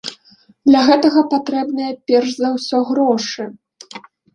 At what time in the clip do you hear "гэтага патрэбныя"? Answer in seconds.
0.87-1.91